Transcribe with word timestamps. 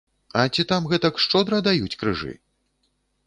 А 0.39 0.45
ці 0.53 0.63
там 0.71 0.87
гэтак 0.93 1.19
шчодра 1.25 1.59
даюць 1.67 1.99
крыжы? 2.05 2.33